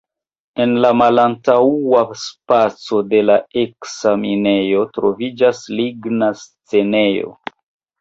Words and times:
En 0.63 0.71
la 0.85 0.89
malantaŭa 1.01 2.01
spaco 2.21 3.03
de 3.13 3.21
la 3.27 3.37
eksa 3.67 4.17
minejo 4.25 4.83
troviĝas 4.99 5.65
ligna 5.79 6.35
scenejo. 6.45 7.35